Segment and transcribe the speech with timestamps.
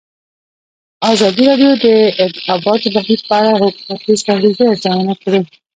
[1.13, 1.87] ازادي راډیو د د
[2.25, 5.41] انتخاباتو بهیر په اړه د حکومتي ستراتیژۍ ارزونه کړې.